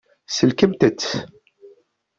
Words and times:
Sellkemt-tt. 0.35 1.09